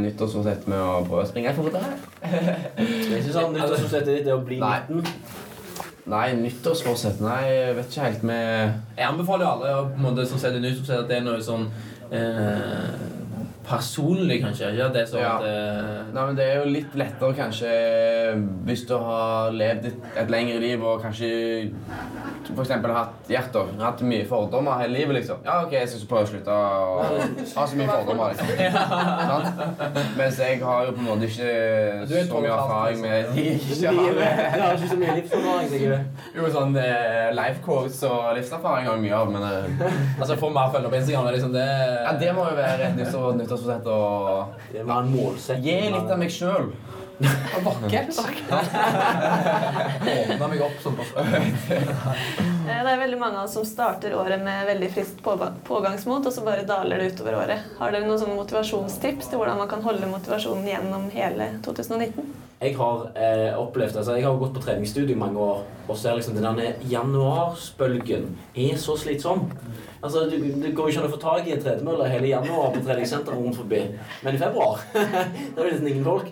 [0.03, 1.93] nyttårsforsett med å prøve å springe fortere.
[2.25, 4.79] Det er ikke sånn nyttårsforsettet ditt er å bli Nei.
[4.89, 5.39] 19.
[6.11, 10.05] Nei, nyttårsforsett Nei, jeg vet ikke helt med Jeg anbefaler jo alle å på en
[10.07, 11.67] måte, som setter det nytt, som sier at det er noe sånn
[12.09, 12.95] eh,
[13.67, 14.71] personlig, kanskje.
[14.73, 15.35] Ikke det er sånn Ja.
[15.37, 17.75] at eh, Nei, men Det er jo litt lettere kanskje
[18.65, 21.29] hvis du har levd et, et lengre liv og kanskje
[22.55, 23.69] for eksempel hatt hjerter.
[23.79, 25.37] Hatt mye fordommer hele livet, liksom.
[25.45, 27.03] Ja, ok, jeg skal prøve å slutte å
[27.59, 28.33] ha så mye fordommer.
[28.33, 28.47] liksom.
[30.17, 33.79] Mens jeg har jo på en måte ikke så mye erfaring med livet.
[33.81, 36.23] Du har, ikke så mye livserfaring, sikkert?
[36.37, 39.85] Jo, sånn eh, life quotes og livserfaring har jeg mye av, men eh,
[40.21, 41.27] Altså, få mer følgere på Instagram.
[41.31, 41.67] er Liksom, det,
[42.05, 43.99] ja, det må jo være et nyttår- nyttårsforsett å
[44.71, 45.63] Det var en målsetting.
[45.65, 46.71] gi litt av meg sjøl.
[47.21, 48.11] Og vakkert.
[50.31, 50.79] Åpna meg opp.
[52.61, 55.19] Eh, Det er veldig mange av oss som starter året med veldig friskt
[55.67, 57.65] pågangsmot, og så bare daler det utover året.
[57.79, 62.29] Har dere noen sånne motivasjonstips til hvordan man kan holde motivasjonen gjennom hele 2019?
[62.61, 66.13] Jeg har eh, opplevd, altså jeg har gått på treningsstudio i mange år og ser
[66.19, 69.47] liksom den januarsbølgen er så slitsom.
[70.01, 72.73] Altså, du, Det går jo ikke an å få tak i en tredemølle hele januar
[72.73, 73.83] på treningssenteret rundt forbi.
[74.25, 76.31] Men i februar da er det nesten ingen folk.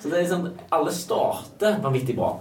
[0.00, 2.34] Så det er liksom, alle starter vanvittig bra.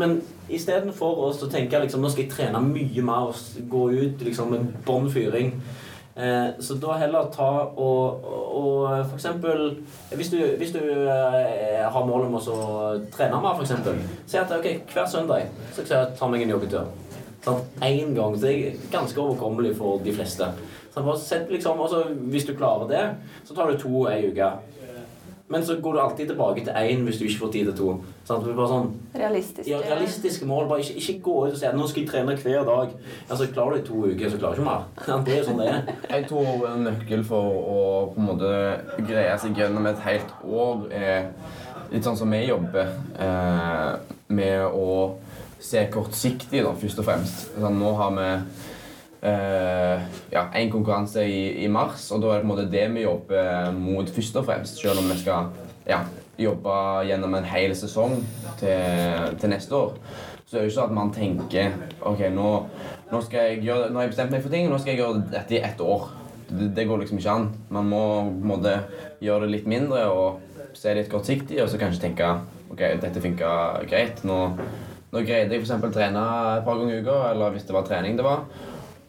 [0.00, 0.18] Men
[0.50, 4.70] istedenfor å tenke liksom, nå skal jeg trene mye mer og gå ut liksom, med
[4.86, 5.52] bånn fyring
[6.16, 9.80] Eh, så da heller ta og, og, eksempel
[10.14, 12.58] Hvis du, hvis du eh, har mål om å
[13.10, 13.98] trene mer, eksempel
[14.30, 16.86] Si at ok, hver søndag så skal jeg ta meg en joggetur.
[17.44, 18.36] Sånn, Én gang.
[18.36, 20.48] Så det er ganske overkommelig for de fleste.
[20.94, 23.04] Så sett liksom, også, Hvis du klarer det,
[23.44, 24.52] så tar du to ei uke.
[25.48, 27.88] Men så går du alltid tilbake til én hvis du ikke får tid til to.
[28.24, 30.70] Sånn, bare sånn Realistiske ja, realistiske mål.
[30.70, 32.94] Bare ikke, ikke gå ut og si at nå skal jeg trene hver dag.
[33.28, 34.86] Altså, Klarer du det i to uker, så klarer du ikke mer.
[35.26, 35.92] Det er jo sånn det er.
[36.14, 38.54] Jeg tror en nøkkel for å på en måte
[39.04, 41.28] greie seg gjennom et helt år er
[41.92, 42.88] litt sånn som vi jobber,
[43.20, 44.88] eh, med å
[45.64, 47.50] se kortsiktig, da, først og fremst.
[47.56, 48.30] Sånn, nå har vi
[49.24, 52.82] Uh, ja, en konkurranse i, i mars, og da er det på en måte det
[52.92, 55.46] vi jobber mot først og fremst, selv om vi skal
[55.88, 56.02] ja,
[56.36, 56.74] jobbe
[57.08, 58.18] gjennom en hel sesong
[58.60, 59.96] til, til neste år.
[60.44, 61.72] Så er det jo ikke sånn at man tenker
[62.04, 62.50] ok, nå,
[63.14, 65.64] nå, gjøre, nå har jeg bestemt meg for ting, nå skal jeg gjøre dette i
[65.70, 66.08] ett år.
[66.50, 67.50] Det, det går liksom ikke an.
[67.72, 68.74] Man må på en måte
[69.24, 72.28] gjøre det litt mindre og se litt kortsiktig, og så kanskje tenke
[72.74, 73.54] ok, dette funka
[73.88, 74.20] greit.
[74.28, 74.42] Nå,
[75.14, 75.94] nå greide jeg f.eks.
[75.94, 76.24] trene
[76.58, 78.44] et par ganger i uka, eller hvis det var trening det var.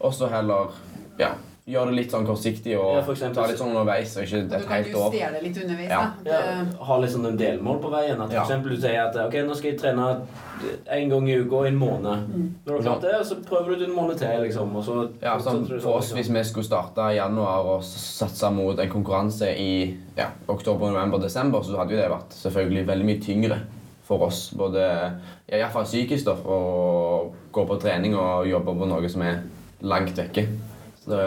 [0.05, 0.69] Og så heller
[1.17, 1.31] ja,
[1.65, 4.55] gjøre det litt sånn kortsiktig og Ja, eksempel- ta litt sånn underveis, og ikke Du
[4.55, 5.11] et kan helt år.
[5.11, 5.89] justere det litt underveis.
[5.89, 6.01] Ja.
[6.23, 6.31] da.
[6.31, 8.21] Ja, ha litt sånn en delmål på veien.
[8.21, 8.43] At for Ja.
[8.43, 10.21] eksempel du sier at ok, nå skal jeg trene
[10.87, 12.27] en gang i uka i en måned.
[12.67, 14.27] Når du har klart det, så prøver du det en måned til.
[14.45, 14.75] liksom.
[14.75, 18.51] Og så Ja, sånn, for oss, sånn, Hvis vi skulle starte i januar og satse
[18.53, 23.05] mot en konkurranse i ja, oktober, november, desember, så hadde jo det vært selvfølgelig veldig
[23.05, 23.59] mye tyngre
[24.05, 24.47] for oss.
[24.57, 24.85] Både
[25.49, 29.43] iallfall psykisk, da, å gå på trening og jobbe på noe som er
[29.85, 30.45] langt vekke.
[31.01, 31.25] Så det,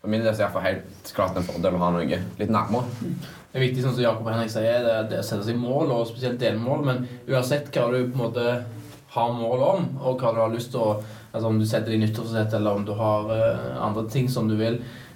[0.00, 3.08] for min del er det iallfall helt klart en fordel å ha noe litt nærmere.
[3.52, 6.06] Det er viktig, sånn som Jakob Henrik sier, det, det å sette seg mål, og
[6.08, 6.86] spesielt delmål.
[6.88, 8.46] Men uansett hva du på en måte
[9.12, 10.94] har mål om, og hva du har lyst til å
[11.32, 14.52] altså Om du setter deg nyttårsforsett, eller om du har uh, andre ting som du
[14.58, 14.74] vil,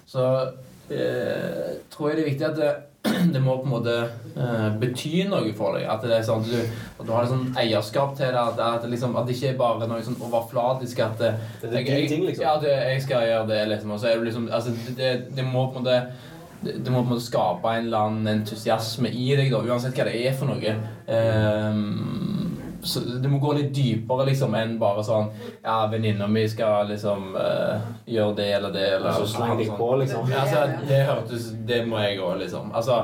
[0.08, 2.60] så uh, tror jeg det er viktig at
[3.06, 3.96] det, det må på en måte
[4.36, 5.88] uh, bety noe for deg.
[5.90, 8.44] At det er sånn at du, at du har et sånn eierskap til det.
[8.44, 11.72] At, at, det liksom, at det ikke er bare noe sånn overflatisk at det, Det
[11.72, 12.46] er jeg, ting, liksom.
[12.46, 13.96] Ja, det, jeg skal gjøre det, liksom.
[13.96, 16.00] Og så er du liksom altså, det, det, det må på en måte
[16.62, 19.96] det, det må på en måte skape en eller annen entusiasme i deg, da, uansett
[19.96, 20.72] hva det er for noe.
[21.12, 22.35] Ehm,
[22.86, 25.28] så det må gå litt dypere liksom, enn bare sånn
[25.62, 28.86] Ja, venninna mi skal liksom uh, gjøre det eller det.
[28.98, 29.80] Eller, Og så sleng deg sånn.
[29.80, 30.30] på, liksom.
[30.32, 32.70] Ja, altså, det hørtes Det må jeg òg, liksom.
[32.76, 33.02] Altså,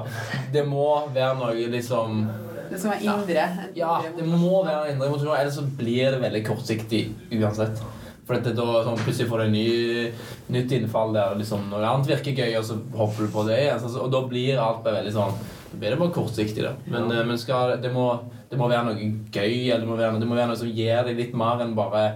[0.55, 2.23] det må være noe liksom
[2.71, 3.49] Det som er indre.
[3.77, 7.03] Ja, det må være indre motivasjon, ellers så blir det veldig kortsiktig
[7.37, 7.83] uansett.
[8.23, 10.13] For at det da sånn, plutselig får du en ny,
[10.55, 13.83] nytt innfall der liksom, noe annet virker gøy, og så hopper du på det igjen.
[13.99, 15.35] Og da blir alt bare veldig sånn
[15.79, 16.75] blir det bare kortsiktig, da.
[16.87, 17.25] Men, ja.
[17.25, 18.07] men skal, det, må,
[18.51, 21.05] det må være noe gøy, eller det må være, det må være noe som gir
[21.09, 22.07] deg litt mer enn bare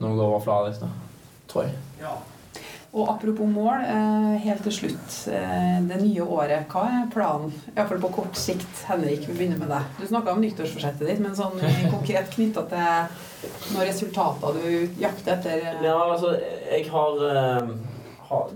[0.00, 0.90] noe overfladisk, da.
[1.50, 1.74] Tror jeg.
[2.90, 5.28] Og apropos mål, eh, helt til slutt.
[5.30, 7.52] eh, Det nye året, hva er planen?
[7.76, 8.80] Iallfall på kort sikt.
[8.88, 9.82] Henrik, vi begynner med deg.
[10.00, 15.36] Du snakka om nyttårsforsettet ditt, men sånn eh, konkret knytta til noen resultater du jakter
[15.36, 15.62] etter.
[15.70, 16.32] eh, Ja, altså,
[16.70, 17.70] jeg har, eh,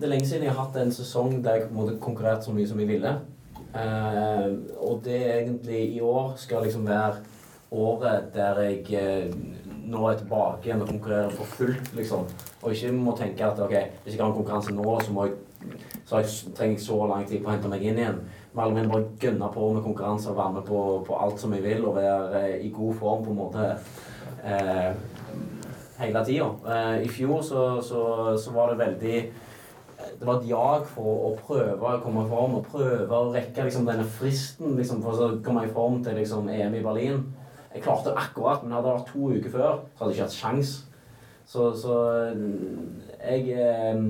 [0.01, 2.79] Det er lenge siden jeg har hatt en sesong der jeg konkurrerte så mye som
[2.83, 3.15] jeg ville.
[3.75, 7.15] Eh, og det egentlig i år skal liksom være
[7.75, 9.33] året der jeg eh,
[9.85, 12.29] nå er tilbake igjen og konkurrerer for fullt, liksom.
[12.63, 15.35] Og ikke må tenke at ok, hvis jeg har en konkurranse nå, så, må jeg,
[16.07, 18.21] så jeg, trenger jeg så lang tid på å hente meg inn igjen.
[18.55, 21.57] Men alle mine bare gønne på med konkurranse og være med på, på alt som
[21.57, 23.73] jeg vil, og være eh, i god form på en måte.
[24.45, 24.93] Eh,
[25.99, 26.51] hele tida.
[26.77, 28.05] Eh, I fjor så, så,
[28.41, 29.19] så var det veldig
[30.19, 33.67] Det var et jag for å prøve å komme i form og prøve å rekke
[33.67, 37.25] liksom, denne fristen liksom, for å komme i form til liksom, EM i Berlin.
[37.75, 40.29] Jeg klarte det akkurat, men hadde det vært to uker før, så hadde jeg ikke
[40.29, 40.75] hatt sjans.
[41.51, 41.97] Så, så
[42.31, 44.05] jeg, eh,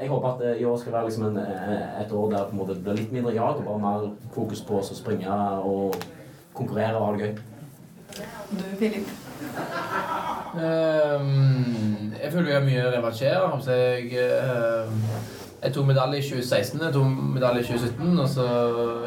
[0.00, 2.60] jeg håper at i år skal være liksom en, et år der det på en
[2.60, 5.96] måte blir litt mindre jag og bare mer fokus på å springe og
[6.56, 7.34] konkurrere og ha det gøy.
[8.50, 9.10] Du, Filip?
[10.60, 13.52] Ehm, jeg føler vi har mye å revansjere.
[13.66, 15.04] Jeg, ehm,
[15.60, 18.44] Jeg tok medalje i 2016, jeg tok medalje i 2017, og så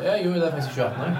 [0.03, 1.15] Ja, gjorde det faktisk i 2018 òg.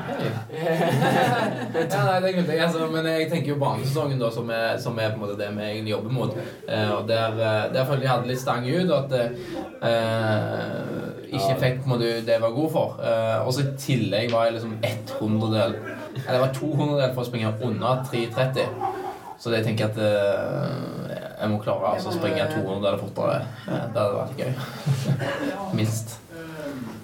[1.95, 4.99] ja, nei, det glemte jeg, altså, men jeg tenker jo banesesongen, da, som er, som
[5.01, 6.37] er på en måte det vi egentlig jobber mot.
[6.67, 9.11] Eh, og der, eh, der følte jeg hadde litt stang ut, og at
[9.89, 13.01] eh, ikke fikk på en måte det jeg var god for.
[13.01, 17.15] Eh, og så i tillegg var jeg liksom ett hundredel Eller det var to hundredel
[17.15, 18.69] for å springe under 3.30.
[19.41, 21.02] Så jeg tenker at eh,
[21.43, 23.39] jeg må klare altså, å springe 200 eller fortere.
[23.67, 24.51] Eh, Det hadde vært gøy.
[25.79, 26.17] Minst.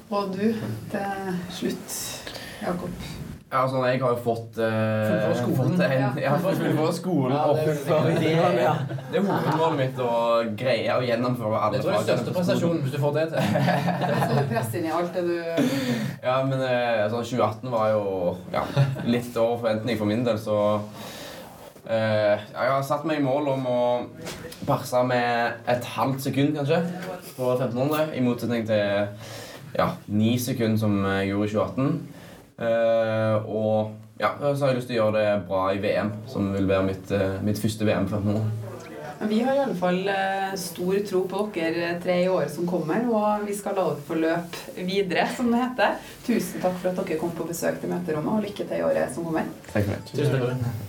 [0.09, 0.45] Og du,
[0.89, 1.97] til slutt,
[2.63, 3.09] Jakob.
[3.49, 4.65] Ja, altså, jeg har jo fått uh,
[5.09, 5.79] Fullføre skolen.
[5.81, 7.33] En, ja, fått fullføre skolen.
[7.33, 8.33] Ja, det er og for det,
[9.17, 10.11] er hovedmålet mitt å
[10.57, 13.41] greie å gjennomføre alle Det tror jeg er største prestasjonen hvis du får det til.
[14.29, 15.35] Du presser inn i alt det du
[16.21, 18.03] Ja, men eh, altså, 2018 var jo
[18.53, 18.67] ja,
[19.09, 21.09] litt over forventning for min del, så eh,
[21.87, 23.81] Jeg har satt meg i mål om å
[24.67, 26.81] parse med et halvt sekund, kanskje,
[27.37, 29.07] på 1500, i motsetning til
[29.77, 31.99] ja, ni sekunder som jeg gjorde i 2018.
[32.59, 36.49] Eh, og ja, så har jeg lyst til å gjøre det bra i VM, som
[36.55, 38.65] vil være mitt, eh, mitt første VM på 1500.
[39.29, 43.03] Vi har i alle fall eh, stor tro på dere tre i året som kommer,
[43.11, 45.97] og vi skal la dere få løpe videre, som det heter.
[46.27, 49.11] Tusen takk for at dere kom på besøk til møterommet, og lykke til i året
[49.15, 49.51] som kommer.
[49.73, 50.05] Takk for det.
[50.13, 50.88] Tusen takk.